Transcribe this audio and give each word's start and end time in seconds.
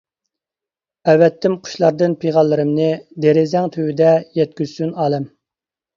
ئەۋەتتىم 1.11 1.57
قۇشلاردىن 1.67 2.17
پىغانلىرىمنى، 2.23 2.89
دېرىزەڭ 3.27 3.69
تۈۋىدە 3.77 4.11
يەتكۈزسۇن 4.41 4.95
نالەم. 4.97 5.29